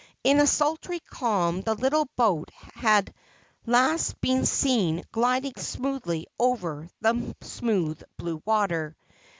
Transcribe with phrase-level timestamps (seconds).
[0.23, 3.13] In a sultry calm the little boat had
[3.67, 8.95] last been seen gliding smoothly over the smooth blue water.